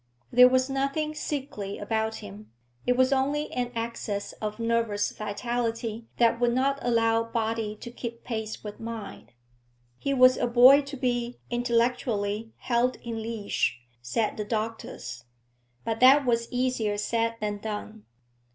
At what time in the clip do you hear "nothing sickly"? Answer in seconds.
0.67-1.77